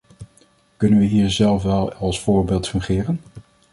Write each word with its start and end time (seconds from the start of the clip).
Kunnen 0.77 0.99
we 0.99 1.05
hier 1.05 1.29
zelf 1.31 1.63
wel 1.63 1.93
als 1.93 2.19
voorbeeld 2.21 2.67
fungeren? 2.67 3.19